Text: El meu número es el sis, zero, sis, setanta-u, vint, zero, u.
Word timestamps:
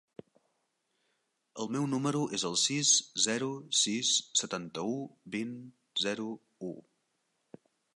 El 1.63 1.69
meu 1.75 1.85
número 1.91 2.23
es 2.39 2.47
el 2.51 2.57
sis, 2.63 2.95
zero, 3.29 3.53
sis, 3.83 4.17
setanta-u, 4.43 4.99
vint, 5.39 5.57
zero, 6.09 6.31
u. 6.75 6.79